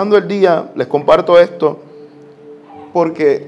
[0.00, 1.78] el día, les comparto esto
[2.92, 3.46] porque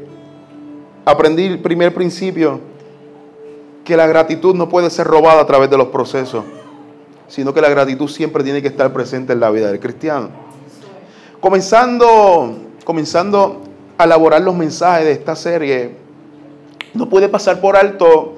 [1.04, 2.60] aprendí el primer principio
[3.84, 6.44] que la gratitud no puede ser robada a través de los procesos,
[7.26, 10.28] sino que la gratitud siempre tiene que estar presente en la vida del cristiano.
[11.40, 13.62] Comenzando, comenzando
[13.98, 15.96] a elaborar los mensajes de esta serie,
[16.94, 18.34] no puede pasar por alto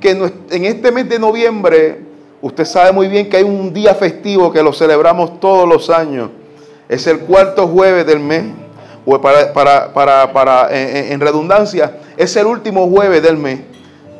[0.00, 2.00] que en este mes de noviembre,
[2.40, 6.30] usted sabe muy bien que hay un día festivo que lo celebramos todos los años.
[6.90, 8.42] Es el cuarto jueves del mes,
[9.06, 13.60] o para, para, para, en redundancia, es el último jueves del mes,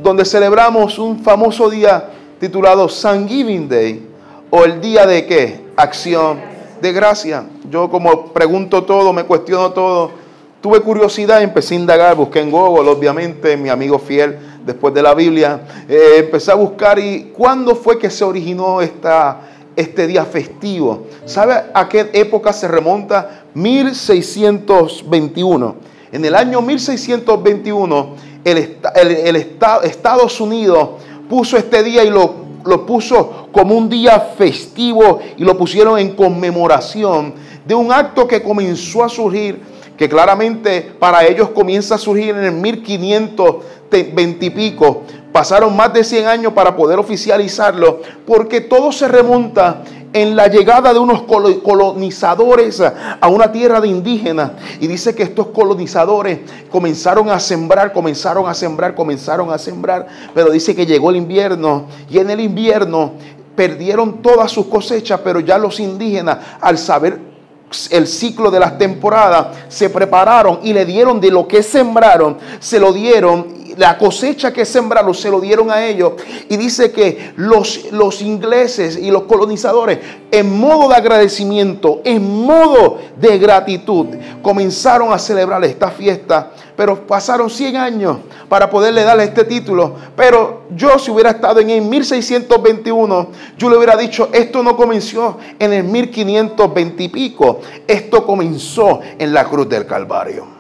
[0.01, 4.09] donde celebramos un famoso día titulado Thanksgiving Day,
[4.51, 5.61] o el día de qué?
[5.77, 6.39] Acción
[6.81, 7.45] de gracia.
[7.69, 10.13] Yo como pregunto todo, me cuestiono todo,
[10.61, 15.13] tuve curiosidad, empecé a indagar, busqué en Google, obviamente, mi amigo fiel después de la
[15.13, 19.41] Biblia, eh, empecé a buscar y cuándo fue que se originó esta,
[19.81, 21.07] este día festivo.
[21.25, 23.45] ¿Sabe a qué época se remonta?
[23.55, 25.75] 1621.
[26.13, 30.91] En el año 1621, el, el, Estados Unidos
[31.29, 36.15] puso este día y lo, lo puso como un día festivo y lo pusieron en
[36.15, 37.35] conmemoración
[37.67, 39.61] de un acto que comenzó a surgir
[40.01, 45.03] que claramente para ellos comienza a surgir en el 1520 y pico.
[45.33, 50.93] Pasaron más de 100 años para poder oficializarlo, porque todo se remonta en la llegada
[50.93, 52.83] de unos colonizadores
[53.21, 54.53] a una tierra de indígenas.
[54.81, 60.07] Y dice que estos colonizadores comenzaron a sembrar, comenzaron a sembrar, comenzaron a sembrar.
[60.35, 63.13] Pero dice que llegó el invierno y en el invierno
[63.55, 67.31] perdieron todas sus cosechas, pero ya los indígenas al saber
[67.91, 72.81] el ciclo de las temporadas, se prepararon y le dieron de lo que sembraron, se
[72.81, 76.13] lo dieron, la cosecha que sembraron se lo dieron a ellos.
[76.49, 79.99] Y dice que los, los ingleses y los colonizadores,
[80.31, 84.07] en modo de agradecimiento, en modo de gratitud,
[84.43, 88.17] comenzaron a celebrar esta fiesta pero pasaron 100 años
[88.49, 89.97] para poderle darle este título.
[90.17, 93.29] Pero yo si hubiera estado en el 1621,
[93.59, 99.35] yo le hubiera dicho, esto no comenzó en el 1520 y pico, esto comenzó en
[99.35, 100.60] la cruz del Calvario.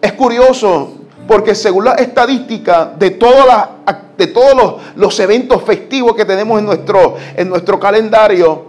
[0.00, 0.92] Es curioso
[1.26, 3.68] porque según la estadística de, todas
[4.16, 8.64] de todos los, los, eventos festivos que tenemos en nuestro, en nuestro calendario,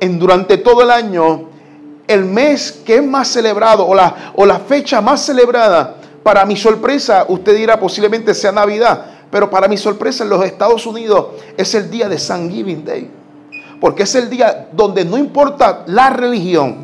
[0.00, 1.48] en, durante todo el año,
[2.06, 6.56] el mes que es más celebrado o la, o la fecha más celebrada, para mi
[6.56, 11.26] sorpresa, usted dirá posiblemente sea Navidad, pero para mi sorpresa en los Estados Unidos
[11.56, 13.10] es el día de Thanksgiving Day.
[13.80, 16.78] Porque es el día donde no importa la religión,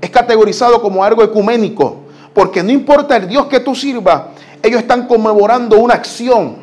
[0.00, 2.02] es categorizado como algo ecuménico.
[2.38, 4.22] Porque no importa el Dios que tú sirvas,
[4.62, 6.54] ellos están conmemorando una acción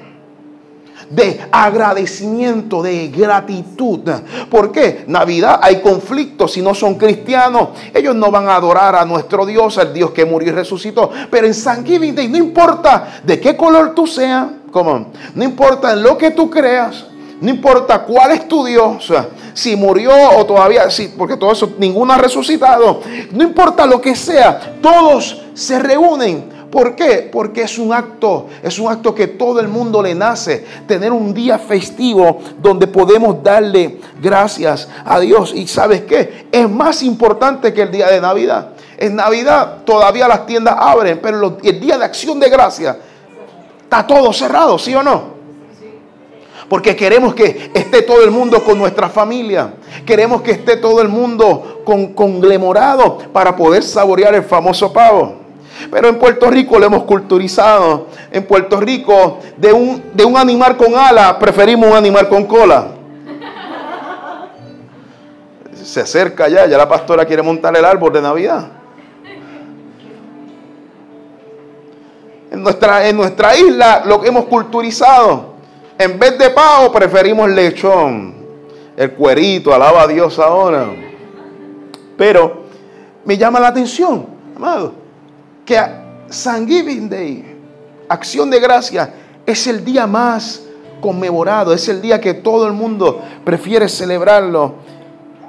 [1.09, 4.09] de agradecimiento, de gratitud.
[4.49, 5.03] ¿Por qué?
[5.07, 7.71] Navidad hay conflictos si no son cristianos.
[7.93, 11.11] Ellos no van a adorar a nuestro Dios, al Dios que murió y resucitó.
[11.29, 16.17] Pero en San Day no importa de qué color tú seas, no importa en lo
[16.17, 17.03] que tú creas,
[17.41, 19.11] no importa cuál es tu Dios,
[19.53, 23.01] si murió o todavía, sí, porque todo eso, ninguno ha resucitado.
[23.31, 27.29] No importa lo que sea, todos se reúnen ¿Por qué?
[27.31, 31.33] Porque es un acto, es un acto que todo el mundo le nace, tener un
[31.33, 35.53] día festivo donde podemos darle gracias a Dios.
[35.55, 36.47] Y sabes qué?
[36.51, 38.71] Es más importante que el día de Navidad.
[38.97, 42.97] En Navidad todavía las tiendas abren, pero el día de acción de gracia
[43.83, 45.34] está todo cerrado, ¿sí o no?
[46.69, 49.75] Porque queremos que esté todo el mundo con nuestra familia.
[50.05, 55.45] Queremos que esté todo el mundo con, conglemorado para poder saborear el famoso pavo.
[55.91, 58.07] Pero en Puerto Rico lo hemos culturizado.
[58.31, 62.87] En Puerto Rico, de un, de un animal con ala, preferimos un animal con cola.
[65.83, 68.67] Se acerca ya, ya la pastora quiere montar el árbol de Navidad.
[72.51, 75.54] En nuestra, en nuestra isla lo hemos culturizado.
[75.97, 78.35] En vez de pavo, preferimos lechón.
[78.97, 80.87] El cuerito, alaba a Dios ahora.
[82.17, 82.63] Pero
[83.25, 84.25] me llama la atención,
[84.55, 85.05] amado
[85.65, 85.77] que
[86.29, 87.43] San Giving Day,
[88.07, 89.13] acción de gracia,
[89.45, 90.61] es el día más
[91.01, 94.75] conmemorado, es el día que todo el mundo prefiere celebrarlo.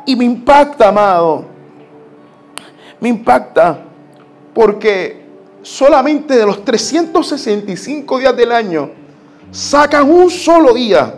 [0.06, 1.44] Y me impacta, amado,
[3.00, 3.80] me impacta
[4.54, 5.24] porque
[5.62, 8.90] solamente de los 365 días del año
[9.50, 11.14] sacan un solo día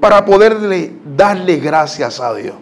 [0.00, 2.54] para poderle darle gracias a Dios.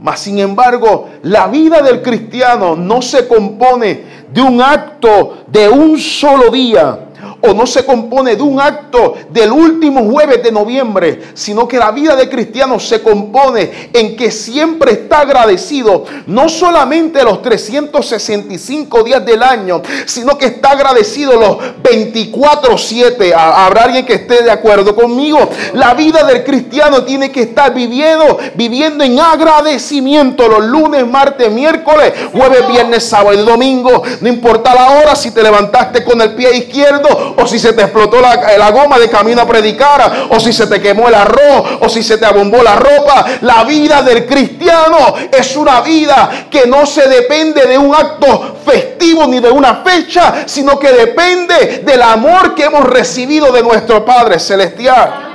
[0.00, 5.98] Mas sin embargo, la vida del cristiano no se compone de un acto de un
[5.98, 7.06] solo día
[7.42, 11.90] o no se compone de un acto del último jueves de noviembre, sino que la
[11.90, 19.24] vida de cristiano se compone en que siempre está agradecido, no solamente los 365 días
[19.24, 23.32] del año, sino que está agradecido los 24/7.
[23.34, 25.38] Habrá alguien que esté de acuerdo conmigo.
[25.74, 32.12] La vida del cristiano tiene que estar viviendo, viviendo en agradecimiento los lunes, martes, miércoles,
[32.32, 34.02] jueves, viernes, sábado y domingo.
[34.20, 37.82] No importa la hora, si te levantaste con el pie izquierdo o si se te
[37.82, 41.88] explotó la, goma de camino a predicar, o si se te quemó el arroz, o
[41.88, 43.24] si se te abombó la ropa.
[43.42, 49.26] La vida del cristiano es una vida que no se depende de un acto festivo
[49.26, 54.38] ni de una fecha, sino que depende del amor que hemos recibido de nuestro Padre
[54.38, 55.28] Celestial.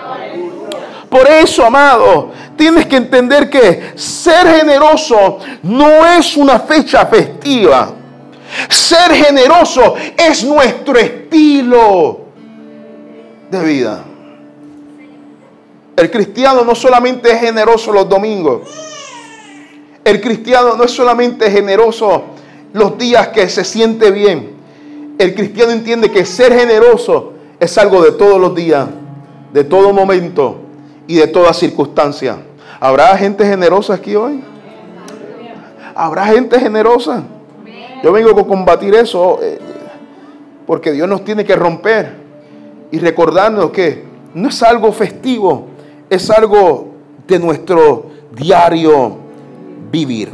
[1.09, 7.93] Por eso, amado, tienes que entender que ser generoso no es una fecha festiva.
[8.69, 12.19] Ser generoso es nuestro estilo
[13.49, 14.03] de vida.
[15.95, 18.61] El cristiano no solamente es generoso los domingos.
[20.03, 22.23] El cristiano no es solamente generoso
[22.73, 24.55] los días que se siente bien.
[25.17, 28.87] El cristiano entiende que ser generoso es algo de todos los días,
[29.53, 30.57] de todo momento
[31.07, 32.37] y de toda circunstancia.
[32.79, 34.43] ¿Habrá gente generosa aquí hoy?
[35.95, 37.23] ¿Habrá gente generosa?
[38.05, 39.57] Yo vengo a combatir eso eh,
[40.67, 42.13] porque Dios nos tiene que romper
[42.91, 44.03] y recordarnos que
[44.35, 45.65] no es algo festivo,
[46.07, 46.89] es algo
[47.27, 49.17] de nuestro diario
[49.91, 50.31] vivir.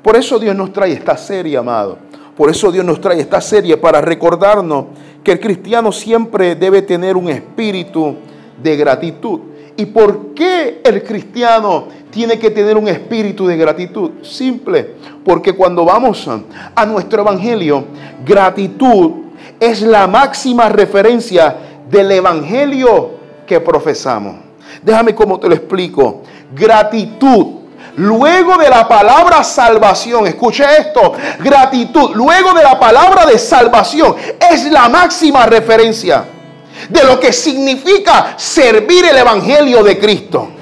[0.00, 1.98] Por eso Dios nos trae esta serie, amado.
[2.36, 4.84] Por eso Dios nos trae esta serie para recordarnos
[5.24, 8.14] que el cristiano siempre debe tener un espíritu
[8.62, 9.40] de gratitud.
[9.76, 11.88] ¿Y por qué el cristiano
[12.18, 14.10] tiene que tener un espíritu de gratitud?
[14.24, 16.28] Simple, porque cuando vamos
[16.74, 17.84] a nuestro evangelio,
[18.26, 19.10] gratitud
[19.60, 21.56] es la máxima referencia
[21.88, 23.10] del evangelio
[23.46, 24.34] que profesamos.
[24.82, 26.22] Déjame cómo te lo explico.
[26.52, 27.58] Gratitud
[27.94, 34.14] Luego de la palabra salvación, escuche esto, gratitud, luego de la palabra de salvación,
[34.52, 36.24] es la máxima referencia
[36.88, 40.57] de lo que significa servir el Evangelio de Cristo.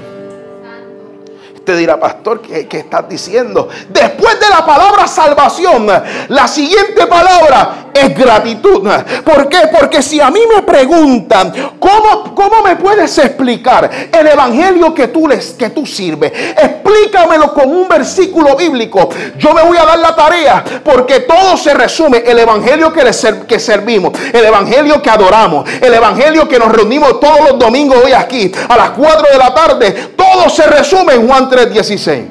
[1.66, 3.68] Usted dirá, pastor, ¿qué, ¿qué, estás diciendo?
[3.88, 5.88] Después de la palabra salvación,
[6.28, 8.88] la siguiente palabra es gratitud.
[9.24, 9.62] ¿Por qué?
[9.76, 15.26] Porque si a mí me preguntan, ¿cómo, cómo me puedes explicar el evangelio que tú,
[15.26, 16.32] les, que tú sirves?
[16.56, 19.08] Explícamelo con un versículo bíblico.
[19.36, 22.18] Yo me voy a dar la tarea porque todo se resume.
[22.26, 23.02] El evangelio que,
[23.48, 28.12] que servimos, el evangelio que adoramos, el evangelio que nos reunimos todos los domingos hoy
[28.12, 29.92] aquí a las 4 de la tarde.
[30.16, 32.28] Todo se resume en Juan 3:16.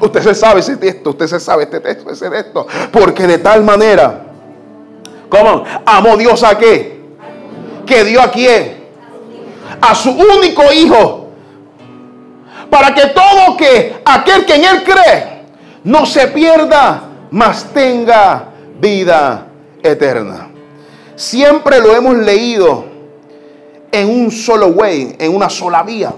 [0.00, 2.66] Usted se sabe ese texto, usted se sabe este texto, ese texto.
[2.90, 4.32] Porque de tal manera
[5.32, 5.64] ¿Cómo?
[5.86, 7.00] ¿Amó Dios a qué?
[7.86, 8.84] ¿Que dio a quién?
[9.80, 11.30] A su único hijo.
[12.68, 15.42] Para que todo que aquel que en él cree
[15.84, 19.46] no se pierda, mas tenga vida
[19.82, 20.50] eterna.
[21.16, 22.84] Siempre lo hemos leído
[23.90, 26.12] en un solo way, en una sola vía,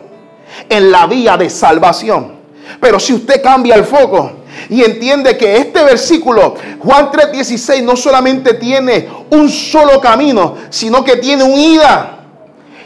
[0.69, 2.33] en la vía de salvación.
[2.81, 4.31] Pero si usted cambia el foco
[4.69, 11.17] y entiende que este versículo, Juan 3:16, no solamente tiene un solo camino, sino que
[11.17, 12.19] tiene un ida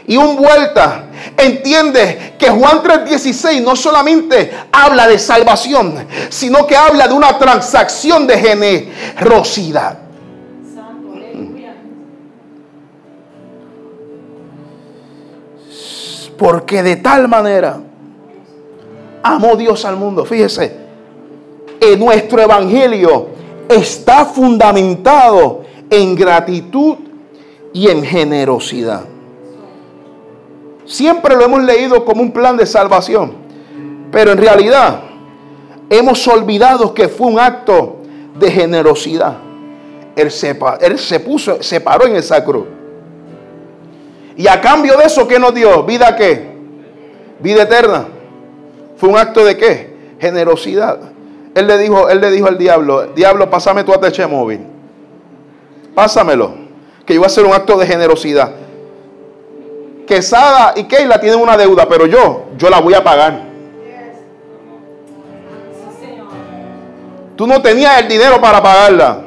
[0.07, 1.05] y un vuelta.
[1.37, 8.27] Entiende que Juan 3:16 no solamente habla de salvación, sino que habla de una transacción
[8.27, 10.08] de generosidad.
[16.39, 17.81] Porque de tal manera
[19.21, 20.25] amó Dios al mundo.
[20.25, 20.75] Fíjese,
[21.97, 23.27] nuestro evangelio
[23.69, 26.95] está fundamentado en gratitud
[27.73, 29.03] y en generosidad.
[30.85, 33.33] Siempre lo hemos leído como un plan de salvación,
[34.11, 35.01] pero en realidad
[35.89, 37.97] hemos olvidado que fue un acto
[38.39, 39.37] de generosidad.
[40.15, 42.65] Él se, él se puso, se paró en esa cruz.
[44.39, 45.83] Y a cambio de eso, ¿qué nos dio?
[45.83, 46.47] ¿Vida qué?
[47.41, 48.05] Vida eterna.
[48.95, 49.93] ¿Fue un acto de qué?
[50.17, 50.97] Generosidad.
[51.53, 54.61] Él le dijo, él le dijo al diablo, diablo, pásame tu ATH móvil.
[55.93, 56.53] Pásamelo.
[57.05, 58.51] Que yo voy a hacer un acto de generosidad.
[60.07, 63.41] Quesada y Keila tienen una deuda, pero yo, yo la voy a pagar.
[67.35, 69.21] Tú no tenías el dinero para pagarla.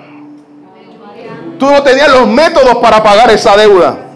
[1.58, 4.08] Tú no tenías los métodos para pagar esa deuda.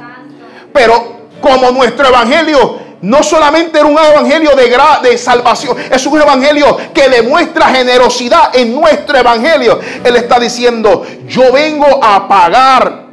[0.77, 4.77] Pero como nuestro evangelio no solamente era un evangelio de,
[5.09, 9.81] de salvación, es un evangelio que demuestra generosidad en nuestro evangelio.
[10.05, 13.07] Él está diciendo, yo vengo a pagar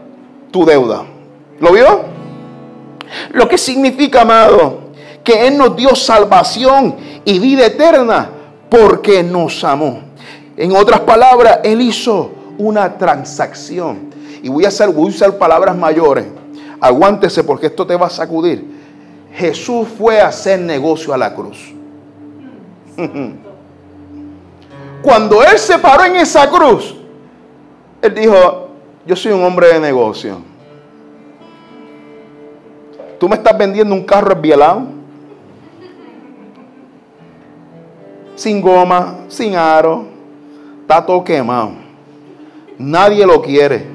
[0.51, 1.05] tu deuda.
[1.61, 2.01] ¿Lo vio?
[3.31, 4.79] Lo que significa, amado,
[5.23, 8.29] que Él nos dio salvación y vida eterna
[8.69, 10.01] porque nos amó.
[10.57, 14.11] En otras palabras, Él hizo una transacción.
[14.41, 16.25] Y voy a, hacer, voy a usar palabras mayores.
[16.83, 18.61] Aguántese porque esto te va a sacudir.
[19.31, 21.73] Jesús fue a hacer negocio a la cruz.
[25.01, 26.93] Cuando Él se paró en esa cruz,
[28.01, 28.67] Él dijo,
[29.05, 30.39] yo soy un hombre de negocio.
[33.17, 34.87] Tú me estás vendiendo un carro esbielado,
[38.35, 40.03] sin goma, sin aro,
[40.81, 41.71] está todo quemado.
[42.77, 43.92] Nadie lo quiere.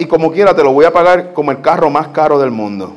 [0.00, 2.90] Y como quiera te lo voy a pagar como el carro más caro del mundo.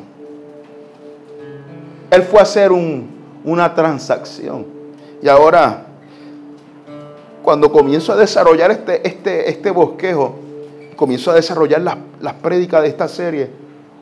[2.09, 4.65] Él fue a hacer una transacción.
[5.21, 5.85] Y ahora
[7.43, 10.35] cuando comienzo a desarrollar este, este, este bosquejo,
[10.95, 13.49] comienzo a desarrollar las, las prédicas de esta serie,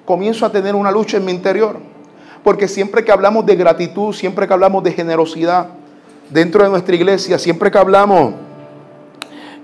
[0.06, 1.78] comienzo a tener una lucha en mi interior.
[2.44, 5.70] Porque siempre que hablamos de gratitud, siempre que hablamos de generosidad
[6.30, 8.36] dentro de nuestra iglesia, siempre que hablamos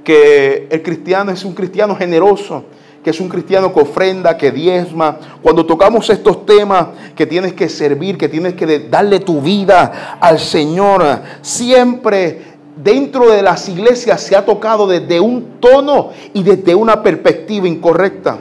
[0.04, 2.64] que el cristiano es un cristiano generoso,
[3.04, 5.18] que es un cristiano que ofrenda, que diezma.
[5.42, 10.40] Cuando tocamos estos temas, que tienes que servir, que tienes que darle tu vida al
[10.40, 17.02] Señor, siempre dentro de las iglesias se ha tocado desde un tono y desde una
[17.02, 18.38] perspectiva incorrecta.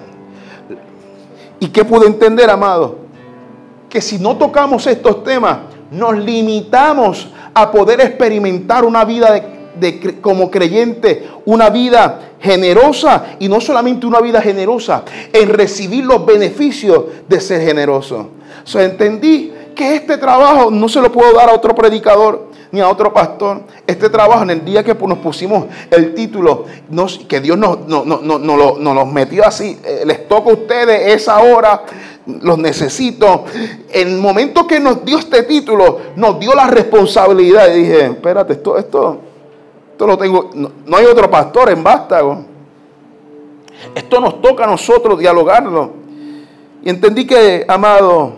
[1.58, 2.98] ¿Y qué puedo entender, amado?
[3.88, 5.58] Que si no tocamos estos temas,
[5.90, 9.55] nos limitamos a poder experimentar una vida de,
[10.20, 17.04] como creyente, una vida generosa y no solamente una vida generosa, en recibir los beneficios
[17.28, 18.30] de ser generoso.
[18.64, 22.88] So, entendí que este trabajo no se lo puedo dar a otro predicador ni a
[22.88, 23.62] otro pastor.
[23.86, 26.64] Este trabajo, en el día que nos pusimos el título,
[27.28, 31.84] que Dios nos, nos metió así, eh, les toca a ustedes esa hora,
[32.26, 33.44] los necesito.
[33.92, 37.72] En el momento que nos dio este título, nos dio la responsabilidad.
[37.72, 39.20] Y dije, espérate, esto, esto,
[39.96, 40.50] esto lo tengo.
[40.52, 42.44] No, hay otro pastor en Vástago.
[43.94, 45.90] Esto nos toca a nosotros dialogarlo.
[46.82, 48.34] Y entendí que, amado,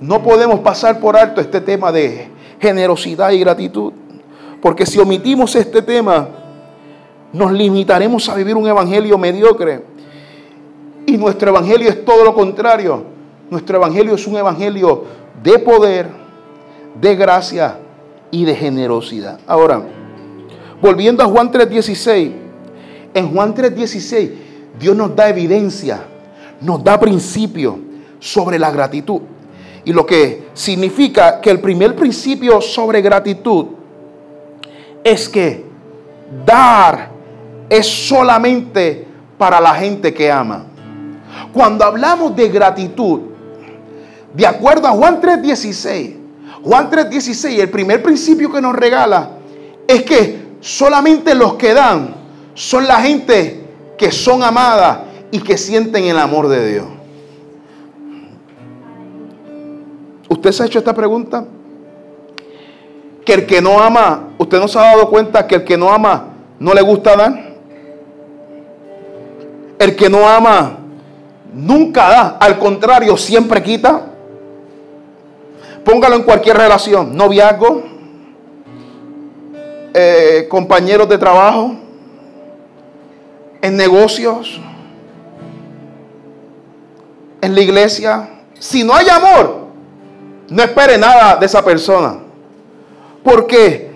[0.00, 2.28] no podemos pasar por alto este tema de
[2.60, 3.94] generosidad y gratitud.
[4.60, 6.28] Porque si omitimos este tema,
[7.32, 9.82] nos limitaremos a vivir un evangelio mediocre.
[11.06, 13.02] Y nuestro evangelio es todo lo contrario.
[13.48, 15.04] Nuestro evangelio es un evangelio
[15.42, 16.06] de poder,
[17.00, 17.78] de gracia
[18.30, 19.40] y de generosidad.
[19.46, 19.99] Ahora,
[20.80, 22.32] volviendo a Juan 3:16,
[23.14, 24.30] en Juan 3:16
[24.78, 26.02] Dios nos da evidencia,
[26.60, 27.78] nos da principio
[28.18, 29.20] sobre la gratitud.
[29.84, 33.66] Y lo que significa que el primer principio sobre gratitud
[35.02, 35.64] es que
[36.44, 37.10] dar
[37.68, 39.06] es solamente
[39.38, 40.66] para la gente que ama.
[41.52, 43.20] Cuando hablamos de gratitud,
[44.34, 46.16] de acuerdo a Juan 3:16,
[46.62, 49.30] Juan 3:16, el primer principio que nos regala
[49.88, 52.14] es que solamente los que dan
[52.54, 53.64] son la gente
[53.96, 54.98] que son amadas
[55.30, 56.86] y que sienten el amor de Dios.
[60.28, 61.44] ¿Usted se ha hecho esta pregunta?
[63.24, 65.90] Que el que no ama, ¿usted no se ha dado cuenta que el que no
[65.90, 67.50] ama no le gusta dar?
[69.78, 70.78] El que no ama
[71.52, 74.06] nunca da, al contrario, siempre quita.
[75.84, 77.82] Póngalo en cualquier relación, noviazgo,
[79.94, 81.74] eh, compañeros de trabajo,
[83.62, 84.60] en negocios,
[87.40, 88.28] en la iglesia.
[88.58, 89.66] Si no hay amor,
[90.48, 92.18] no espere nada de esa persona.
[93.22, 93.90] Porque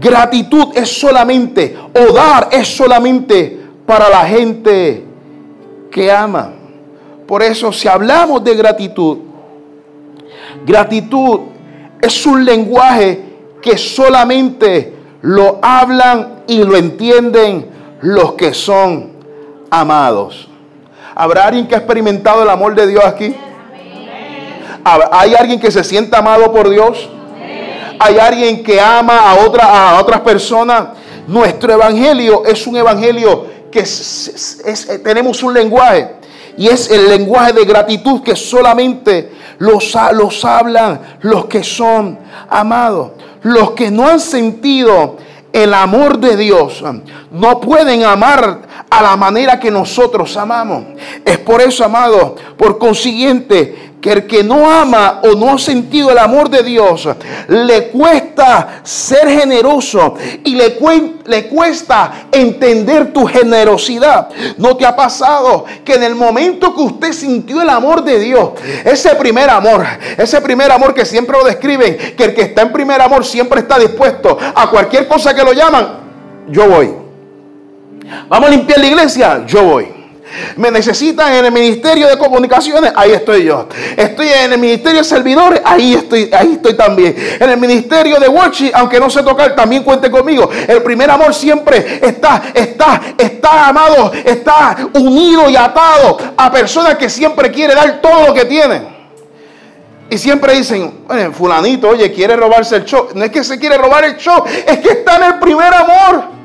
[0.00, 5.04] gratitud es solamente, o dar es solamente para la gente
[5.90, 6.52] que ama.
[7.26, 9.18] Por eso si hablamos de gratitud,
[10.66, 11.40] gratitud
[12.00, 13.22] es un lenguaje
[13.62, 14.92] que solamente
[15.24, 17.70] lo hablan y lo entienden
[18.02, 19.12] los que son
[19.70, 20.48] amados.
[21.14, 23.34] ¿Habrá alguien que ha experimentado el amor de Dios aquí?
[24.84, 27.08] ¿Hay alguien que se sienta amado por Dios?
[27.98, 30.88] ¿Hay alguien que ama a, otra, a otras personas?
[31.26, 36.16] Nuestro evangelio es un evangelio que es, tenemos un lenguaje
[36.58, 43.12] y es el lenguaje de gratitud que solamente los, los hablan los que son amados.
[43.44, 45.16] Los que no han sentido
[45.52, 46.82] el amor de Dios
[47.30, 50.84] no pueden amar a la manera que nosotros amamos.
[51.24, 56.10] Es por eso, amado, por consiguiente, que el que no ama o no ha sentido
[56.10, 57.08] el amor de Dios,
[57.48, 60.76] le cuesta ser generoso y le,
[61.48, 64.28] cuesta entender tu generosidad.
[64.58, 68.50] ¿No te ha pasado que en el momento que usted sintió el amor de Dios,
[68.84, 69.82] ese primer amor,
[70.18, 73.60] ese primer amor que siempre lo describen, que el que está en primer amor siempre
[73.60, 76.00] está dispuesto a cualquier cosa que lo llaman,
[76.48, 76.92] yo voy.
[78.28, 79.93] Vamos a limpiar la iglesia, yo voy.
[80.56, 83.68] Me necesitan en el ministerio de comunicaciones, ahí estoy yo.
[83.96, 87.14] Estoy en el ministerio de servidores, ahí estoy, ahí estoy también.
[87.40, 90.50] En el ministerio de worship, aunque no sé tocar, también cuente conmigo.
[90.66, 97.08] El primer amor siempre está, está, está amado, está unido y atado a personas que
[97.08, 98.94] siempre quiere dar todo lo que tienen.
[100.10, 103.08] Y siempre dicen, fulanito, oye, quiere robarse el show.
[103.14, 106.43] No es que se quiere robar el show, es que está en el primer amor.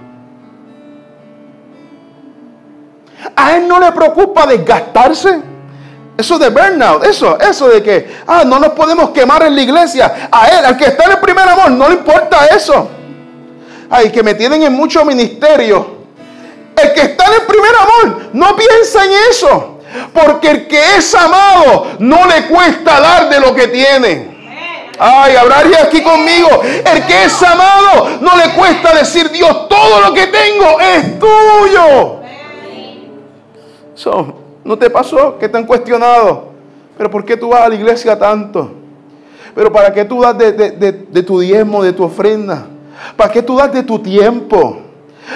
[3.35, 5.41] A él no le preocupa desgastarse.
[6.17, 10.29] Eso de burnout, eso, eso de que, ah, no nos podemos quemar en la iglesia.
[10.29, 12.89] A él, al que está en el primer amor, no le importa eso.
[13.89, 15.99] Ay, que me tienen en mucho ministerio.
[16.75, 19.79] El que está en el primer amor, no piensa en eso.
[20.13, 24.37] Porque el que es amado, no le cuesta dar de lo que tiene.
[24.99, 26.61] Ay, hablaría aquí conmigo.
[26.63, 32.18] El que es amado, no le cuesta decir, Dios, todo lo que tengo es tuyo.
[34.63, 36.49] ¿No te pasó que te han cuestionado?
[36.97, 38.71] ¿Pero por qué tú vas a la iglesia tanto?
[39.55, 42.65] ¿Pero para qué tú das de, tu diezmo, de tu ofrenda?
[43.15, 44.79] ¿Para qué tú das de tu tiempo?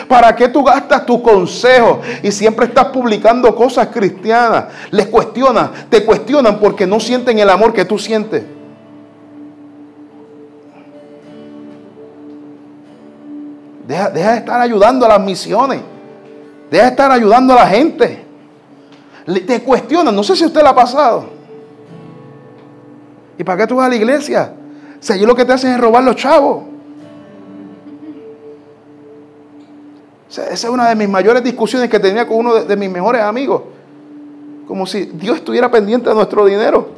[0.08, 4.66] ¿Para qué tú gastas tu consejo y siempre estás publicando cosas cristianas?
[4.92, 8.44] Les cuestionan, te cuestionan porque no sienten el amor que tú sientes.
[13.88, 15.82] Deja de estar ayudando a las misiones.
[16.72, 18.23] Deja de estar ayudando a la gente
[19.26, 20.16] te cuestionan.
[20.16, 21.26] No sé si usted la ha pasado.
[23.38, 24.54] ¿Y para qué tú vas a la iglesia?
[25.00, 26.66] Si allí lo que te hacen es robar los chavos.
[30.30, 33.22] esa es una de mis mayores discusiones que tenía con uno de, de mis mejores
[33.22, 33.62] amigos.
[34.68, 36.90] Como si Dios estuviera pendiente de nuestro dinero.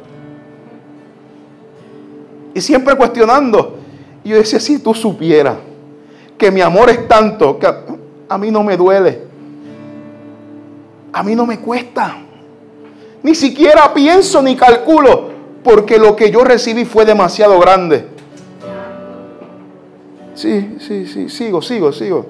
[2.54, 3.78] Y siempre cuestionando.
[4.24, 5.58] Y yo decía, si tú supieras
[6.38, 7.68] que mi amor es tanto que
[8.28, 9.35] a mí no me duele
[11.16, 12.18] a mí no me cuesta.
[13.24, 15.30] Ni siquiera pienso ni calculo,
[15.64, 18.10] porque lo que yo recibí fue demasiado grande.
[20.34, 22.26] Sí, sí, sí, sigo, sigo, sigo.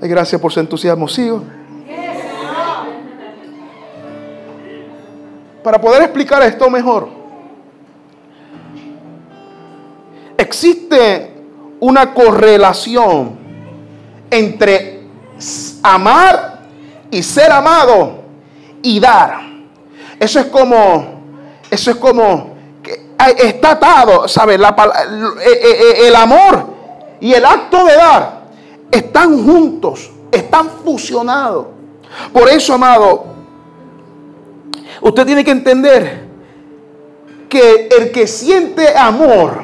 [0.00, 1.42] Gracias por su entusiasmo, sigo.
[5.64, 7.08] Para poder explicar esto mejor,
[10.36, 11.34] existe
[11.80, 13.36] una correlación
[14.30, 15.00] entre
[15.82, 16.57] amar
[17.10, 18.22] y ser amado
[18.82, 19.40] y dar.
[20.18, 21.22] Eso es como,
[21.70, 22.50] eso es como,
[23.36, 24.58] está atado, ¿sabes?
[24.58, 26.66] La, eh, eh, eh, el amor
[27.20, 28.42] y el acto de dar
[28.90, 31.66] están juntos, están fusionados.
[32.32, 33.26] Por eso, amado,
[35.02, 36.28] usted tiene que entender
[37.48, 39.62] que el que siente amor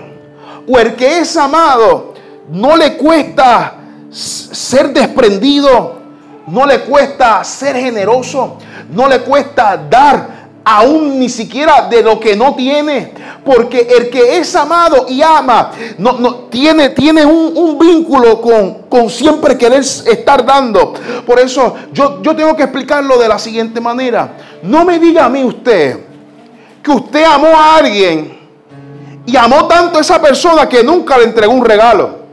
[0.67, 2.15] o el que es amado
[2.51, 3.75] no le cuesta
[4.11, 6.04] ser desprendido
[6.47, 8.59] no le cuesta ser generoso,
[8.91, 13.13] no le cuesta dar aún ni siquiera de lo que no tiene.
[13.45, 19.11] Porque el que es amado y ama, no, no tiene, tiene un, vínculo con, con,
[19.11, 20.95] siempre querer estar dando.
[21.27, 24.37] Por eso yo, yo tengo que explicarlo de la siguiente manera.
[24.63, 25.99] No me diga a mí usted
[26.83, 28.39] que usted amó a alguien
[29.27, 32.24] y amó tanto a esa persona que nunca le entregó un regalo.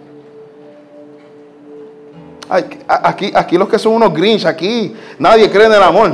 [2.88, 6.12] Aquí, aquí los que son unos Grinch, aquí nadie cree en el amor.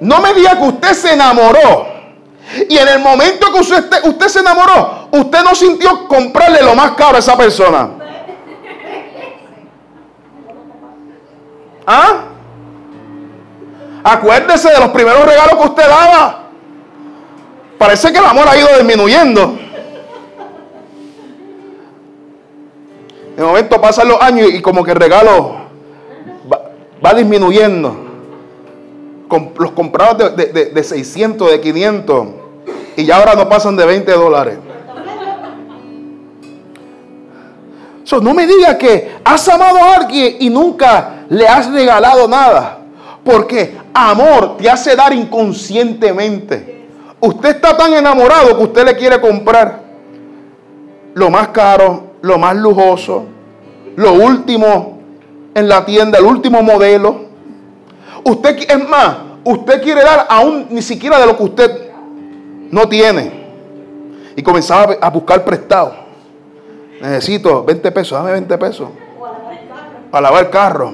[0.00, 1.86] No me diga que usted se enamoró.
[2.66, 6.92] Y en el momento que usted, usted se enamoró, usted no sintió comprarle lo más
[6.92, 7.90] caro a esa persona.
[11.86, 12.24] ¿Ah?
[14.02, 16.44] Acuérdese de los primeros regalos que usted daba.
[17.78, 19.58] Parece que el amor ha ido disminuyendo.
[23.40, 25.52] De momento pasan los años y como que el regalo
[27.02, 27.96] va, disminuyendo.
[29.58, 32.26] los comprados de, 600, de 500
[32.98, 34.58] y ya ahora no pasan de 20 dólares.
[38.20, 42.80] no me diga que has amado a alguien y nunca le has regalado nada.
[43.24, 46.88] Porque amor te hace dar inconscientemente.
[47.18, 49.80] Usted está tan enamorado que usted le quiere comprar
[51.14, 53.24] lo más caro, lo más lujoso,
[53.96, 55.00] lo último
[55.54, 57.28] en la tienda, el último modelo.
[58.24, 61.90] Usted, es más, usted quiere dar aún ni siquiera de lo que usted
[62.70, 63.40] no tiene.
[64.36, 65.94] Y comenzaba a buscar prestado.
[67.00, 68.88] Necesito 20 pesos, dame 20 pesos.
[70.10, 70.92] Para lavar el carro.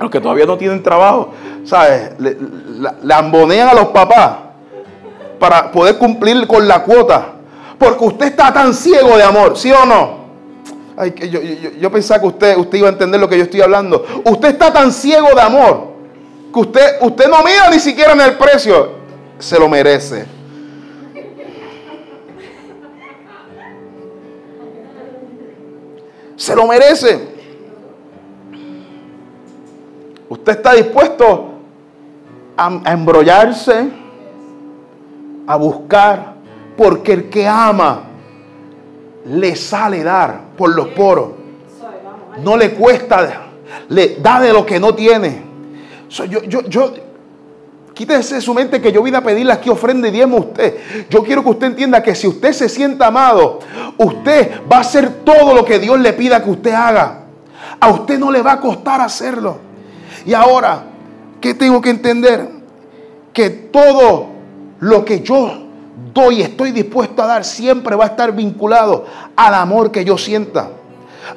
[0.00, 1.30] Los que todavía no tienen trabajo,
[1.64, 2.12] ¿sabes?
[2.18, 4.36] Le, ambonean a los papás
[5.38, 7.35] para poder cumplir con la cuota.
[7.78, 10.26] Porque usted está tan ciego de amor, ¿sí o no?
[10.96, 13.60] Ay, yo, yo, yo, pensaba que usted, usted iba a entender lo que yo estoy
[13.60, 14.04] hablando.
[14.24, 15.88] Usted está tan ciego de amor
[16.52, 18.92] que usted, usted no mira ni siquiera en el precio.
[19.38, 20.26] Se lo merece.
[26.34, 27.28] Se lo merece.
[30.30, 31.50] Usted está dispuesto
[32.56, 33.90] a, a embrollarse,
[35.46, 36.35] a buscar,
[36.76, 38.02] porque el que ama
[39.26, 41.30] le sale dar por los poros.
[42.42, 43.48] No le cuesta,
[43.88, 45.42] le da de lo que no tiene.
[46.08, 46.92] yo, yo, yo,
[47.94, 50.76] quítese su mente que yo vine a pedirle aquí ofrenda y diezmo a usted.
[51.08, 53.60] Yo quiero que usted entienda que si usted se sienta amado,
[53.96, 57.22] usted va a hacer todo lo que Dios le pida que usted haga.
[57.80, 59.58] A usted no le va a costar hacerlo.
[60.26, 60.84] Y ahora,
[61.40, 62.48] ¿qué tengo que entender?
[63.32, 64.26] Que todo
[64.80, 65.65] lo que yo
[66.12, 69.04] doy, estoy dispuesto a dar, siempre va a estar vinculado
[69.34, 70.70] al amor que yo sienta.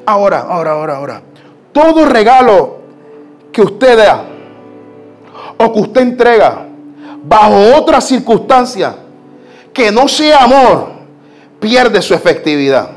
[0.06, 1.22] Ahora, ahora, ahora, ahora.
[1.72, 2.80] Todo regalo
[3.52, 4.24] que usted da
[5.58, 6.66] o que usted entrega
[7.24, 8.96] bajo otra circunstancia
[9.74, 10.90] que no sea amor,
[11.60, 12.90] pierde su efectividad.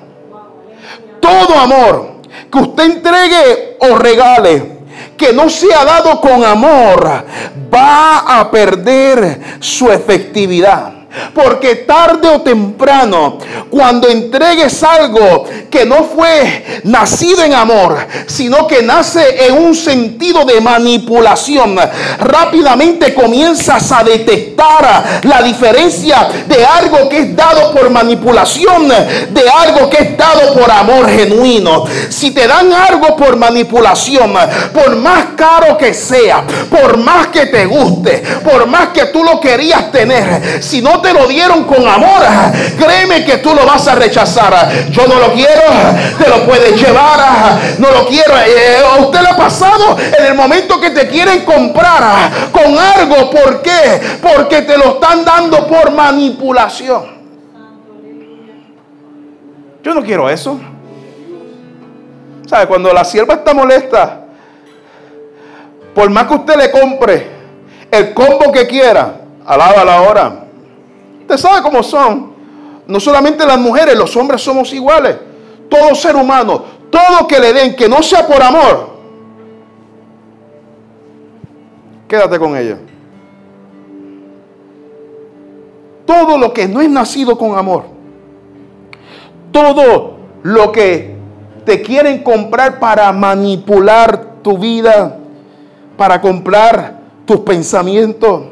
[1.21, 2.13] Todo amor
[2.51, 4.73] que usted entregue o regale
[5.17, 7.25] que no sea dado con amor
[7.73, 11.02] va a perder su efectividad.
[11.35, 13.39] Porque tarde o temprano,
[13.71, 17.97] cuando entregues algo que no fue nacido en amor,
[18.27, 21.79] sino que nace en un sentido de manipulación,
[22.19, 29.89] rápidamente comienzas a detectar la diferencia de algo que es dado por manipulación, de algo
[29.89, 31.85] que es dado por amor genuino.
[32.09, 34.35] Si te dan algo por manipulación,
[34.73, 39.41] por más caro que sea, por más que te guste, por más que tú lo
[39.41, 42.23] querías tener, si no te lo dieron con amor,
[42.79, 44.89] créeme que tú lo vas a rechazar.
[44.91, 45.63] Yo no lo quiero,
[46.19, 48.35] te lo puedes llevar, no lo quiero.
[48.39, 53.31] Eh, a usted le ha pasado en el momento que te quieren comprar con algo.
[53.31, 54.01] ¿Por qué?
[54.23, 57.23] Porque te lo están dando por manipulación.
[59.83, 60.61] Yo no quiero eso.
[62.47, 62.67] ¿Sabe?
[62.67, 64.21] Cuando la sierva está molesta,
[65.95, 67.27] por más que usted le compre
[67.91, 70.42] el combo que quiera, alaba la hora.
[71.23, 72.33] Usted sabe cómo son.
[72.87, 75.17] No solamente las mujeres, los hombres somos iguales.
[75.69, 78.91] Todo ser humano, todo que le den, que no sea por amor,
[82.07, 82.79] quédate con ella.
[86.05, 87.85] Todo lo que no es nacido con amor,
[89.51, 91.17] todo lo que
[91.65, 95.17] te quieren comprar para manipular tu vida,
[95.97, 98.43] para comprar tus pensamientos,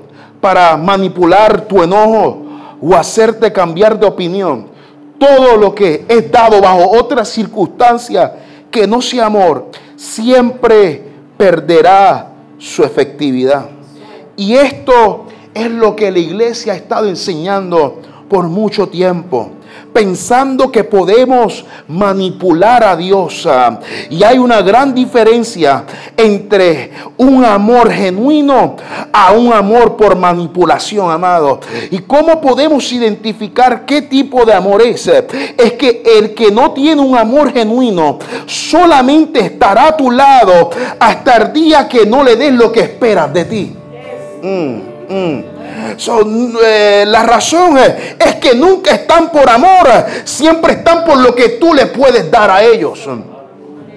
[0.40, 2.46] para manipular tu enojo,
[2.80, 4.68] o hacerte cambiar de opinión.
[5.18, 8.30] Todo lo que es dado bajo otras circunstancias
[8.70, 9.66] que no sea amor,
[9.96, 11.02] siempre
[11.36, 13.68] perderá su efectividad.
[14.36, 19.50] Y esto es lo que la iglesia ha estado enseñando por mucho tiempo
[19.92, 23.46] pensando que podemos manipular a Dios.
[23.46, 25.84] Ah, y hay una gran diferencia
[26.16, 28.76] entre un amor genuino
[29.12, 31.60] a un amor por manipulación, amado.
[31.90, 35.06] ¿Y cómo podemos identificar qué tipo de amor es?
[35.08, 41.36] Es que el que no tiene un amor genuino solamente estará a tu lado hasta
[41.36, 43.76] el día que no le des lo que esperas de ti.
[44.42, 45.49] Mm, mm.
[46.64, 49.86] Eh, la razón es que nunca están por amor,
[50.24, 53.08] siempre están por lo que tú le puedes dar a ellos.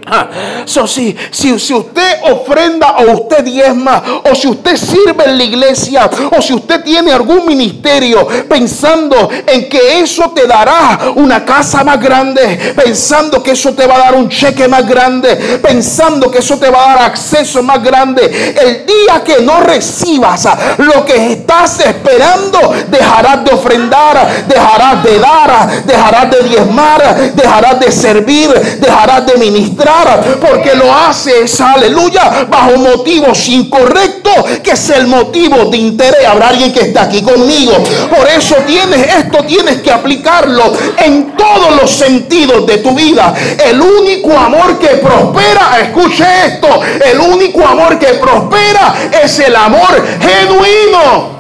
[0.05, 0.27] Ah,
[0.65, 6.09] si, si, si, usted ofrenda o usted diezma o si usted sirve en la iglesia
[6.35, 12.01] o si usted tiene algún ministerio pensando en que eso te dará una casa más
[12.01, 16.57] grande, pensando que eso te va a dar un cheque más grande, pensando que eso
[16.57, 21.79] te va a dar acceso más grande, el día que no recibas lo que estás
[21.79, 28.49] esperando, dejarás de ofrendar, dejarás de dar, dejarás de diezmar, dejarás de servir,
[28.81, 29.92] dejarás de ministrar
[30.41, 36.25] porque lo haces, aleluya, bajo motivos incorrectos, que es el motivo de interés.
[36.25, 37.73] Habrá alguien que está aquí conmigo.
[38.15, 43.33] Por eso tienes esto, tienes que aplicarlo en todos los sentidos de tu vida.
[43.63, 50.03] El único amor que prospera, escuche esto, el único amor que prospera es el amor
[50.19, 51.33] genuino.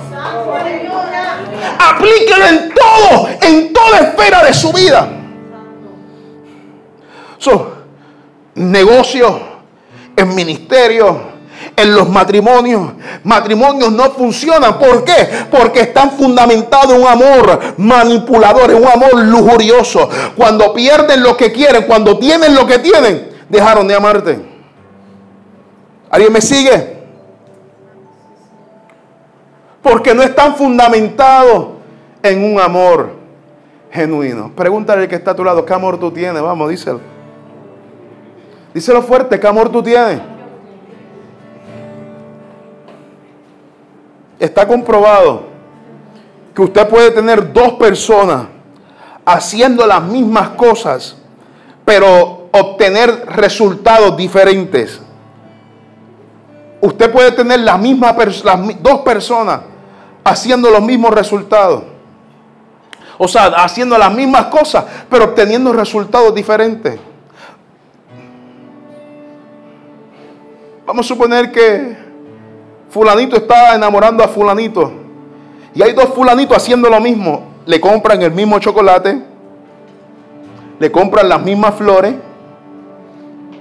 [1.79, 5.09] Aplíquelo en todo, en toda esfera de su vida.
[7.39, 7.72] So,
[8.55, 9.39] negocio,
[10.15, 11.33] en ministerio,
[11.75, 12.91] en los matrimonios.
[13.23, 14.77] Matrimonios no funcionan.
[14.77, 15.27] ¿Por qué?
[15.49, 20.09] Porque están fundamentados en un amor manipulador, en un amor lujurioso.
[20.35, 24.39] Cuando pierden lo que quieren, cuando tienen lo que tienen, dejaron de amarte.
[26.09, 26.93] ¿Alguien me sigue?
[29.81, 31.67] Porque no están fundamentados
[32.21, 33.11] en un amor
[33.91, 34.51] genuino.
[34.55, 36.41] Pregúntale al que está a tu lado, ¿qué amor tú tienes?
[36.41, 37.12] Vamos, díselo.
[38.73, 40.19] Díselo fuerte, ¿qué amor tú tienes?
[44.39, 45.43] Está comprobado
[46.55, 48.47] que usted puede tener dos personas
[49.25, 51.15] haciendo las mismas cosas,
[51.85, 54.99] pero obtener resultados diferentes.
[56.81, 58.15] Usted puede tener las mismas
[58.81, 59.61] dos personas
[60.23, 61.83] haciendo los mismos resultados.
[63.17, 66.99] O sea, haciendo las mismas cosas, pero obteniendo resultados diferentes.
[70.85, 71.95] Vamos a suponer que
[72.89, 74.91] fulanito está enamorando a fulanito.
[75.73, 77.43] Y hay dos fulanitos haciendo lo mismo.
[77.65, 79.17] Le compran el mismo chocolate.
[80.79, 82.13] Le compran las mismas flores.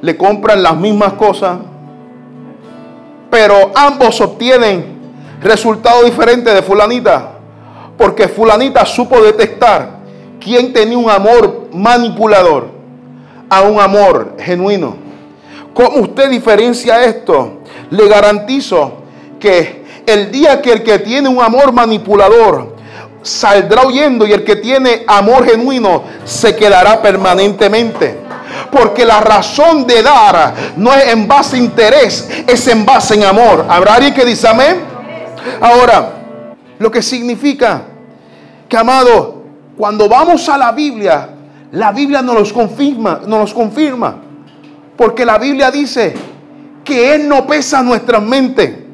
[0.01, 1.59] Le compran las mismas cosas.
[3.31, 4.85] Pero ambos obtienen
[5.41, 7.35] resultados diferentes de fulanita.
[7.97, 10.01] Porque fulanita supo detectar
[10.41, 12.67] quién tenía un amor manipulador
[13.49, 15.02] a un amor genuino.
[15.75, 17.61] ¿Cómo usted diferencia esto?
[17.91, 19.03] Le garantizo
[19.41, 22.77] que el día que el que tiene un amor manipulador
[23.23, 28.19] saldrá huyendo y el que tiene amor genuino se quedará permanentemente.
[28.71, 33.25] Porque la razón de dar no es en base a interés, es en base en
[33.25, 33.65] amor.
[33.69, 34.81] ¿Habrá alguien que dice amén?
[35.61, 36.13] Ahora,
[36.79, 37.83] lo que significa
[38.69, 39.43] que, amado,
[39.77, 41.29] cuando vamos a la Biblia,
[41.73, 44.17] la Biblia nos los confirma, nos los confirma.
[45.03, 46.15] Porque la Biblia dice
[46.85, 48.87] que Él no pesa nuestra mente.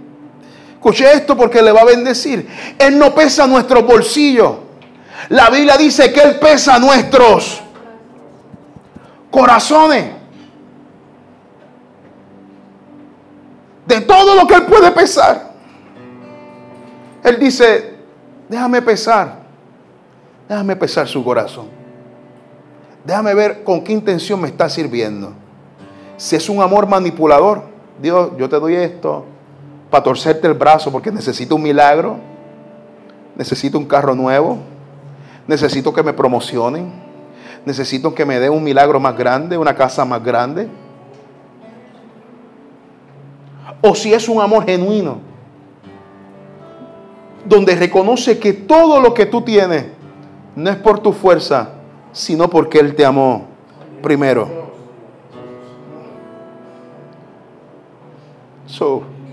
[0.73, 2.49] Escuche esto porque le va a bendecir.
[2.79, 4.55] Él no pesa nuestros bolsillos.
[5.29, 7.61] La Biblia dice que Él pesa nuestros
[9.31, 10.07] corazones.
[13.85, 15.53] De todo lo que Él puede pesar.
[17.23, 17.97] Él dice,
[18.49, 19.41] déjame pesar.
[20.49, 21.69] Déjame pesar su corazón.
[23.05, 25.35] Déjame ver con qué intención me está sirviendo.
[26.19, 27.63] Si es un amor manipulador,
[28.03, 29.25] Dios, yo te doy esto
[29.89, 32.17] para torcerte el brazo porque necesito un milagro,
[33.37, 34.59] necesito un carro nuevo,
[35.47, 36.93] necesito que me promocionen,
[37.65, 40.69] necesito que me den un milagro más grande, una casa más grande.
[43.81, 45.19] O si es un amor genuino,
[47.45, 49.87] donde reconoce que todo lo que tú tienes
[50.57, 51.75] no es por tu fuerza,
[52.11, 53.47] sino porque Él te amó
[54.03, 54.68] primero.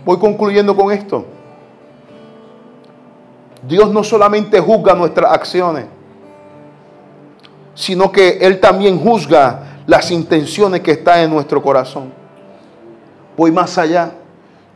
[0.05, 1.25] Voy concluyendo con esto.
[3.67, 5.85] Dios no solamente juzga nuestras acciones,
[7.73, 12.11] sino que Él también juzga las intenciones que están en nuestro corazón.
[13.35, 14.11] Voy más allá.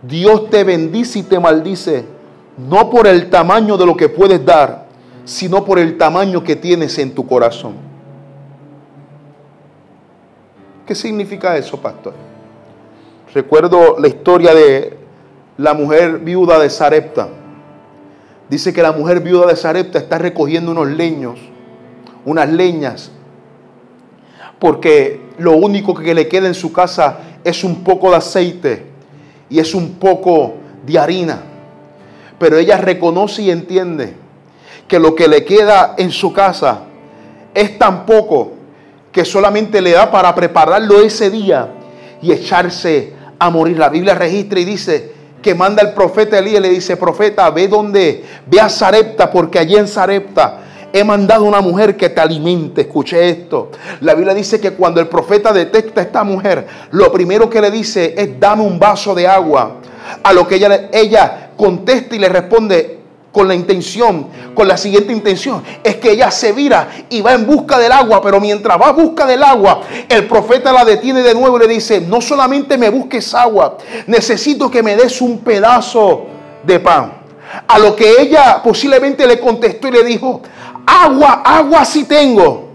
[0.02, 2.06] Dios te bendice y te maldice,
[2.58, 4.86] no por el tamaño de lo que puedes dar,
[5.26, 7.74] sino por el tamaño que tienes en tu corazón.
[10.86, 12.29] ¿Qué significa eso, pastor?
[13.34, 14.98] Recuerdo la historia de
[15.58, 17.30] la mujer viuda de Sarepta.
[18.50, 21.40] Dice que la mujer viuda de Sarepta está recogiendo unos leños,
[22.26, 23.12] unas leñas,
[24.58, 28.86] porque lo único que le queda en su casa es un poco de aceite
[29.48, 31.44] y es un poco de harina.
[32.40, 34.16] Pero ella reconoce y entiende
[34.88, 36.86] que lo que le queda en su casa
[37.54, 38.54] es tan poco
[39.12, 41.70] que solamente le da para prepararlo ese día
[42.24, 43.80] y echarse a morir.
[43.80, 48.24] La Biblia registra y dice que manda el profeta Elías le dice, profeta, ve donde,
[48.46, 50.60] ve a Sarepta, porque allí en Sarepta
[50.92, 52.82] he mandado una mujer que te alimente.
[52.82, 53.72] Escuche esto.
[54.02, 57.72] La Biblia dice que cuando el profeta detecta a esta mujer, lo primero que le
[57.72, 59.78] dice es, dame un vaso de agua.
[60.24, 62.99] A lo que ella, ella contesta y le responde,
[63.32, 67.46] con la intención, con la siguiente intención, es que ella se vira y va en
[67.46, 71.36] busca del agua, pero mientras va a busca del agua, el profeta la detiene de
[71.36, 76.26] nuevo y le dice, no solamente me busques agua, necesito que me des un pedazo
[76.64, 77.14] de pan.
[77.68, 80.42] A lo que ella posiblemente le contestó y le dijo,
[80.86, 82.70] agua, agua sí tengo,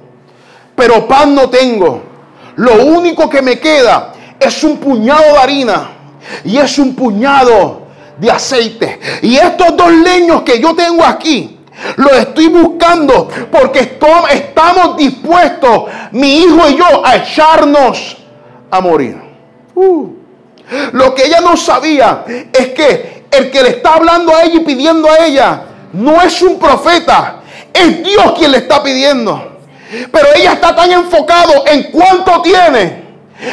[0.75, 2.03] pero pan no tengo.
[2.57, 5.91] Lo único que me queda es un puñado de harina
[6.45, 7.84] y es un puñado
[8.19, 9.01] de aceite.
[9.23, 11.59] Y estos dos leños que yo tengo aquí,
[11.97, 18.17] los estoy buscando porque estamos dispuestos, mi hijo y yo, a echarnos
[18.71, 19.21] a morir.
[19.75, 20.09] Uh.
[20.93, 24.61] Lo que ella no sabía es que el que le está hablando a ella y
[24.61, 29.59] pidiendo a ella no es un profeta, es Dios quien le está pidiendo.
[30.11, 33.04] Pero ella está tan enfocado en cuánto tiene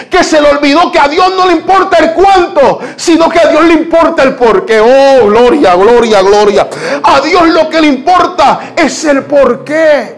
[0.10, 3.47] que se le olvidó que a Dios no le importa el cuánto, sino que a
[3.47, 4.80] Dios le importa el por qué.
[4.80, 6.67] Oh, gloria, gloria, gloria.
[7.04, 10.15] A Dios lo que le importa es el por qué.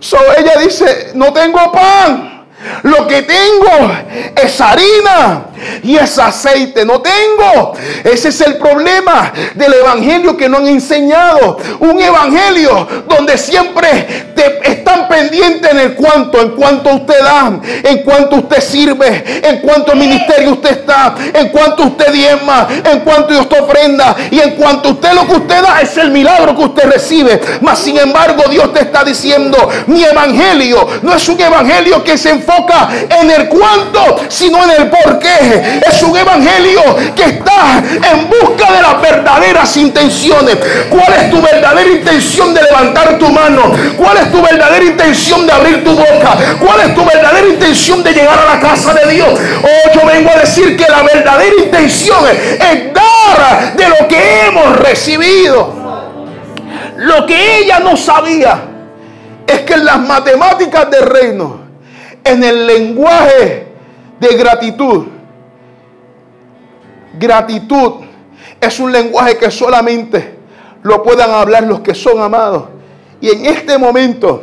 [0.00, 2.46] So ella dice, no tengo pan.
[2.82, 3.90] Lo que tengo
[4.34, 5.47] es harina
[5.82, 6.84] y es aceite.
[6.84, 7.74] No tengo.
[8.04, 11.58] Ese es el problema del evangelio que no han enseñado.
[11.80, 18.02] Un evangelio donde siempre te están pendientes en el cuánto, en cuánto usted da, en
[18.02, 23.60] cuánto usted sirve, en cuánto ministerio usted está, en cuánto usted diezma, en cuánto usted
[23.60, 27.40] ofrenda y en cuanto usted lo que usted da es el milagro que usted recibe.
[27.60, 32.30] Mas sin embargo, Dios te está diciendo, mi evangelio no es un evangelio que se
[32.30, 32.88] enfoca
[33.20, 35.28] en el cuánto, sino en el por qué.
[35.86, 36.80] Es un evangelio
[37.14, 37.82] que está
[38.12, 40.56] en busca de las verdaderas intenciones.
[40.90, 43.72] ¿Cuál es tu verdadera intención de levantar tu mano?
[43.96, 46.36] ¿Cuál es tu verdadera intención de abrir tu boca?
[46.60, 49.28] ¿Cuál es tu verdadera intención de llegar a la casa de Dios?
[49.28, 54.76] Oh, yo vengo a decir que la verdadera intención es dar de lo que hemos
[54.76, 55.74] recibido.
[56.96, 58.60] Lo que ella no sabía
[59.46, 61.68] es que en las matemáticas del reino
[62.28, 63.66] en el lenguaje
[64.20, 65.06] de gratitud.
[67.18, 68.04] Gratitud
[68.60, 70.38] es un lenguaje que solamente
[70.82, 72.64] lo puedan hablar los que son amados.
[73.20, 74.42] Y en este momento,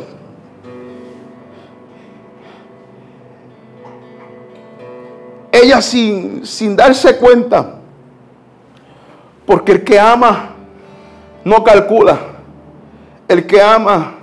[5.51, 7.75] ella sin, sin darse cuenta,
[9.45, 10.49] porque el que ama
[11.43, 12.19] no calcula,
[13.27, 14.15] el que ama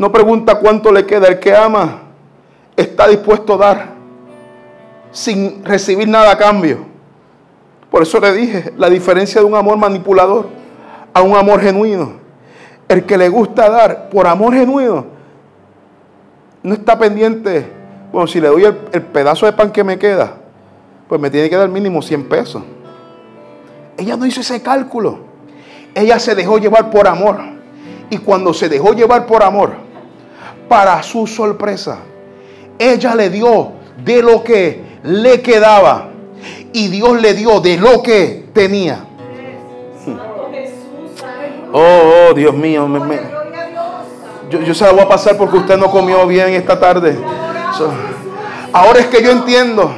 [0.00, 1.28] no pregunta cuánto le queda.
[1.28, 2.00] El que ama
[2.74, 3.99] está dispuesto a dar
[5.12, 6.78] sin recibir nada a cambio.
[7.90, 10.48] Por eso le dije la diferencia de un amor manipulador
[11.12, 12.12] a un amor genuino.
[12.88, 15.06] El que le gusta dar por amor genuino
[16.62, 17.66] no está pendiente.
[18.12, 20.34] Bueno, si le doy el, pedazo de pan que me queda,
[21.08, 22.62] pues me tiene que dar mínimo 100 pesos.
[23.96, 25.18] Ella no hizo ese cálculo.
[25.94, 27.38] Ella se dejó llevar por amor.
[28.08, 29.72] Y cuando se dejó llevar por amor,
[30.68, 31.98] para su sorpresa,
[32.78, 33.72] ella le dio
[34.04, 36.08] de lo que le quedaba
[36.72, 39.04] y Dios le dio de lo que tenía.
[41.72, 42.88] Oh, oh Dios mío.
[44.50, 47.16] yo, se la voy a pasar porque usted no comió bien esta tarde.
[48.72, 49.92] ahora es que yo entiendo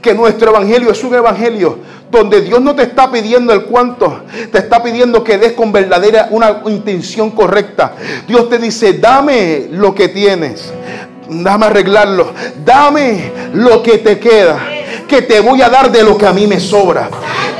[0.00, 1.78] que nuestro evangelio es un evangelio
[2.10, 6.28] donde Dios no te está pidiendo el cuánto, te está pidiendo que des con verdadera
[6.30, 7.92] una intención correcta.
[8.26, 10.72] Dios te dice, dame lo que tienes,
[11.28, 12.32] dame arreglarlo,
[12.64, 14.58] dame lo que te queda,
[15.06, 17.08] que te voy a dar de lo que a mí me sobra.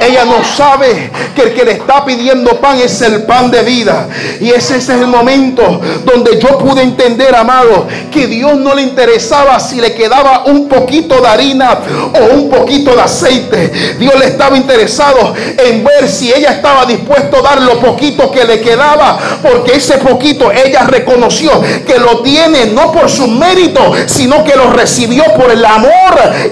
[0.08, 4.08] Ella no sabe que el que le está pidiendo pan es el pan de vida.
[4.40, 9.60] Y ese, es el momento donde yo pude entender, amado, que Dios no le interesaba
[9.60, 11.78] si le quedaba un poquito de harina
[12.14, 13.70] o un poquito de aceite.
[13.98, 18.44] Dios le estaba interesado en ver si ella estaba dispuesto a dar lo poquito que
[18.44, 19.18] le quedaba.
[19.42, 21.50] Porque ese poquito ella reconoció
[21.86, 25.92] que lo tiene no por su mérito, sino que lo recibió por el amor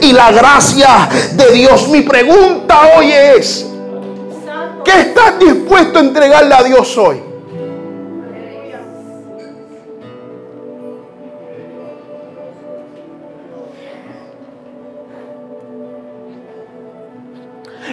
[0.03, 1.89] y la gracia de Dios.
[1.89, 3.46] Mi pregunta hoy es,
[4.85, 7.23] ¿Qué estás dispuesto a entregarle a Dios hoy?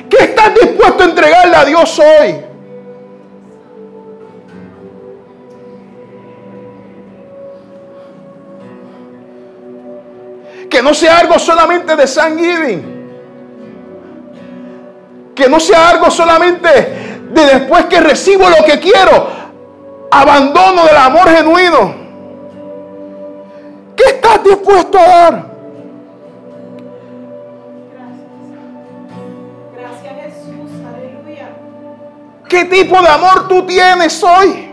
[0.09, 2.35] ¿Qué estás dispuesto a entregarle a Dios hoy?
[10.69, 13.02] Que no sea algo solamente de San Giving
[15.35, 16.69] que no sea algo solamente
[17.31, 19.27] de después que recibo lo que quiero,
[20.11, 21.95] abandono del amor genuino.
[23.95, 25.45] ¿Qué estás dispuesto a dar?
[27.93, 28.27] Gracias.
[29.77, 30.71] Gracias Jesús.
[30.87, 31.49] Aleluya.
[32.47, 34.69] ¿Qué tipo de amor tú tienes hoy?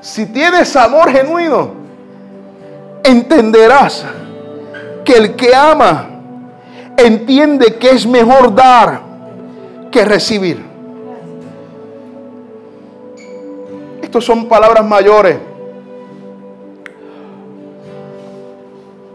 [0.00, 1.74] Si tienes amor genuino,
[3.02, 4.04] entenderás
[5.04, 6.15] que el que ama
[6.96, 9.02] entiende que es mejor dar
[9.90, 10.64] que recibir.
[14.02, 15.36] Estas son palabras mayores.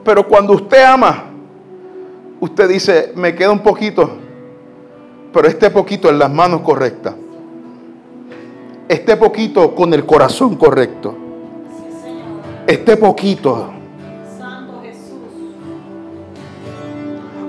[0.03, 1.25] Pero cuando usted ama,
[2.39, 4.09] usted dice, me queda un poquito,
[5.31, 7.15] pero este poquito en las manos correctas.
[8.87, 11.15] Este poquito con el corazón correcto.
[12.67, 13.80] Este poquito.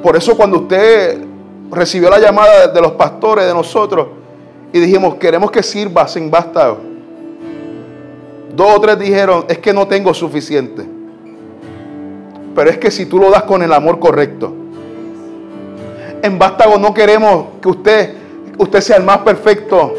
[0.03, 1.23] Por eso cuando usted
[1.71, 4.09] recibió la llamada de los pastores, de nosotros,
[4.73, 6.75] y dijimos, queremos que sirva sin basta.
[8.55, 10.85] Dos o tres dijeron, es que no tengo suficiente.
[12.55, 14.53] Pero es que si tú lo das con el amor correcto.
[16.23, 18.15] En Vástago no queremos que usted,
[18.59, 19.95] usted sea el más perfecto,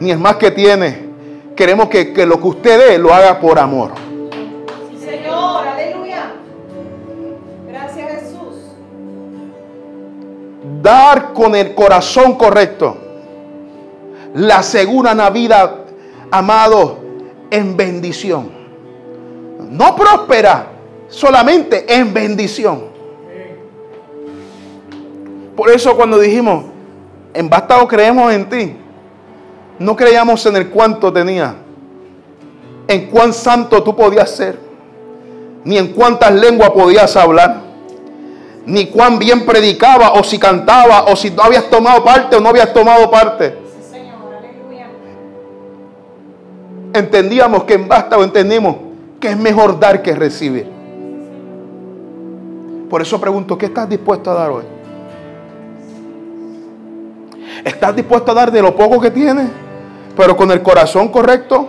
[0.00, 1.10] ni el más que tiene.
[1.54, 3.90] Queremos que, que lo que usted dé lo haga por amor.
[10.82, 12.96] Dar con el corazón correcto.
[14.34, 15.76] La segunda Navidad,
[16.30, 16.98] amado,
[17.50, 18.50] en bendición.
[19.70, 20.66] No próspera,
[21.08, 22.84] solamente en bendición.
[25.56, 26.64] Por eso cuando dijimos,
[27.34, 28.76] en Bastado creemos en ti,
[29.78, 31.54] no creíamos en el cuánto tenía,
[32.88, 34.58] en cuán santo tú podías ser,
[35.64, 37.69] ni en cuántas lenguas podías hablar,
[38.66, 42.48] ni cuán bien predicaba o si cantaba o si no habías tomado parte o no
[42.48, 43.56] habías tomado parte.
[46.92, 48.76] Entendíamos que en Bastado entendimos
[49.20, 50.66] que es mejor dar que recibir.
[52.88, 54.64] Por eso pregunto, ¿qué estás dispuesto a dar hoy?
[57.64, 59.48] ¿Estás dispuesto a dar de lo poco que tienes,
[60.16, 61.68] pero con el corazón correcto?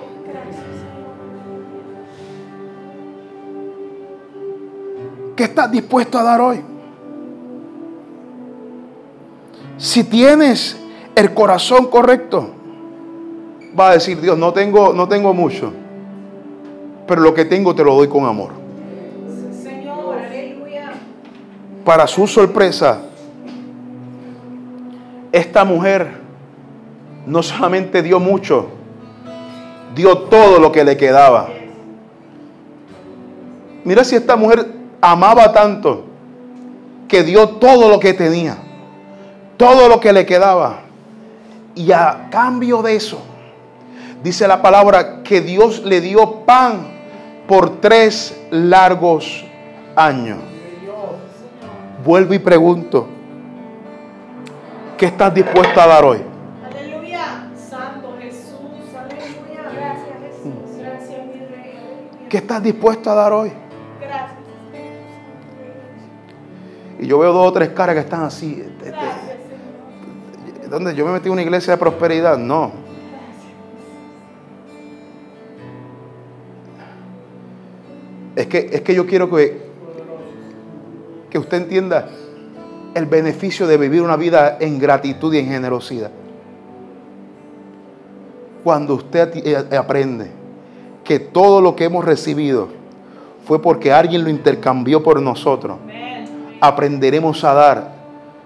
[5.36, 6.71] ¿Qué estás dispuesto a dar hoy?
[9.82, 10.78] Si tienes
[11.16, 12.52] el corazón correcto,
[13.78, 15.74] va a decir Dios, no tengo, no tengo mucho,
[17.08, 18.52] pero lo que tengo te lo doy con amor.
[19.64, 20.92] Señor, aleluya.
[21.84, 23.02] Para su sorpresa,
[25.32, 26.12] esta mujer
[27.26, 28.68] no solamente dio mucho,
[29.96, 31.50] dio todo lo que le quedaba.
[33.84, 34.64] Mira si esta mujer
[35.02, 36.04] amaba tanto
[37.08, 38.58] que dio todo lo que tenía,
[39.62, 40.80] todo lo que le quedaba.
[41.76, 43.22] Y a cambio de eso,
[44.24, 46.88] dice la palabra que Dios le dio pan
[47.48, 49.46] por tres largos
[49.96, 50.40] años.
[52.04, 53.08] Vuelvo y pregunto,
[54.98, 56.24] ¿qué estás dispuesto a dar hoy?
[56.66, 57.48] Aleluya.
[57.70, 58.58] Santo Jesús,
[58.98, 59.72] aleluya.
[59.72, 60.80] Gracias Jesús.
[60.80, 61.78] Gracias mi rey.
[61.78, 62.30] aleluya.
[62.30, 63.52] ¿Qué estás dispuesto a dar hoy?
[64.02, 64.40] Gracias.
[67.00, 68.60] Y yo veo dos o tres caras que están así.
[68.60, 69.31] este, este.
[70.72, 70.96] ¿Dónde?
[70.96, 72.38] Yo me metí en una iglesia de prosperidad.
[72.38, 72.72] No.
[78.38, 79.64] Es que, es que yo quiero que,
[81.30, 82.08] que usted entienda
[82.94, 86.12] el beneficio de vivir una vida en gratitud y en generosidad.
[88.64, 90.32] Cuando usted ati- eh, aprende
[91.04, 92.70] que todo lo que hemos recibido
[93.46, 95.76] fue porque alguien lo intercambió por nosotros,
[96.62, 97.92] aprenderemos a dar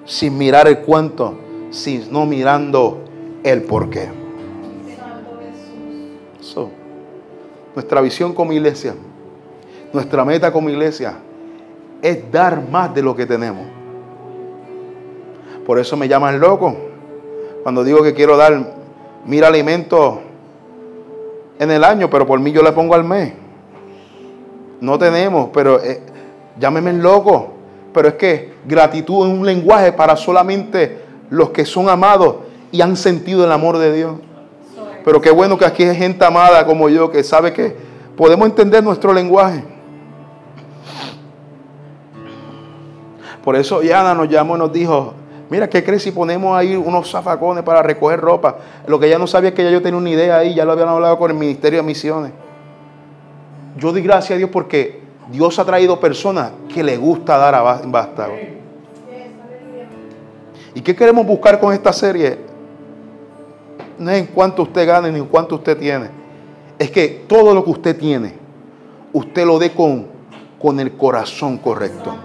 [0.05, 1.35] sin mirar el cuánto,
[1.75, 3.03] sino mirando
[3.43, 4.07] el porqué.
[6.39, 6.69] So,
[7.75, 8.95] nuestra visión como iglesia,
[9.91, 11.17] nuestra meta como iglesia
[12.01, 13.67] es dar más de lo que tenemos.
[15.65, 16.75] Por eso me llaman loco
[17.63, 18.73] cuando digo que quiero dar
[19.25, 20.19] mil alimentos
[21.59, 23.33] en el año, pero por mí yo le pongo al mes.
[24.79, 26.01] No tenemos, pero eh,
[26.57, 27.51] llámeme loco.
[27.93, 32.35] Pero es que gratitud es un lenguaje para solamente los que son amados
[32.71, 34.15] y han sentido el amor de Dios.
[35.03, 37.75] Pero qué bueno que aquí hay gente amada como yo que sabe que
[38.17, 39.63] podemos entender nuestro lenguaje.
[43.43, 45.13] Por eso Yana nos llamó y nos dijo,
[45.51, 48.57] mira, ¿qué crees si ponemos ahí unos zafacones para recoger ropa?
[48.87, 50.71] Lo que ella no sabía es que ya yo tenía una idea ahí, ya lo
[50.71, 52.31] habían hablado con el Ministerio de Misiones.
[53.77, 55.01] Yo doy gracias a Dios porque
[55.31, 57.81] Dios ha traído personas que le gusta dar a.
[60.75, 62.37] ¿Y qué queremos buscar con esta serie?
[63.97, 66.09] No es en cuánto usted gane ni en cuánto usted tiene.
[66.77, 68.33] Es que todo lo que usted tiene,
[69.13, 70.05] usted lo dé con,
[70.61, 72.15] con el corazón correcto.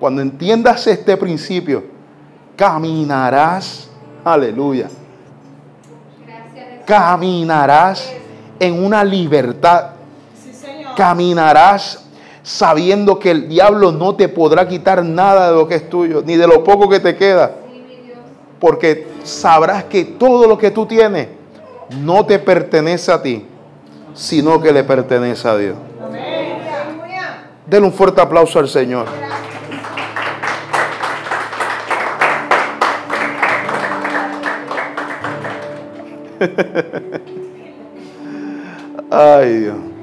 [0.00, 1.84] Cuando entiendas este principio,
[2.56, 3.90] caminarás
[4.24, 4.88] Aleluya.
[6.86, 8.10] Caminarás
[8.58, 9.90] en una libertad.
[10.96, 12.03] Caminarás
[12.44, 16.36] sabiendo que el diablo no te podrá quitar nada de lo que es tuyo, ni
[16.36, 17.56] de lo poco que te queda.
[18.60, 21.28] Porque sabrás que todo lo que tú tienes
[22.02, 23.46] no te pertenece a ti,
[24.12, 25.76] sino que le pertenece a Dios.
[27.66, 29.06] Denle un fuerte aplauso al Señor.
[39.10, 39.93] Ay, Dios.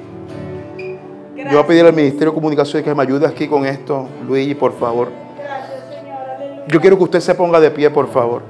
[1.43, 4.07] Yo voy a pedir al Ministerio de Comunicaciones que me ayude aquí con esto.
[4.27, 5.09] Luigi, por favor.
[5.37, 6.67] Gracias, Señor.
[6.67, 8.43] Yo quiero que usted se ponga de pie, por favor.